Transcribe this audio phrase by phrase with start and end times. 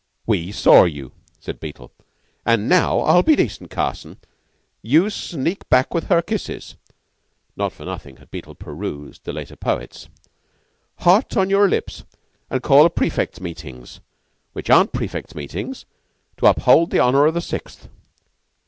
[0.25, 1.91] "We saw you!" said Beetle.
[2.43, 4.17] "And now I'll be decent, Carson
[4.81, 6.75] you sneak back with her kisses"
[7.55, 10.07] (not for nothing had Beetle perused the later poets)
[11.01, 12.03] "hot on your lips
[12.49, 13.99] and call prefects' meetings,
[14.53, 15.85] which aren't prefects' meetings,
[16.37, 17.87] to uphold the honor of the Sixth."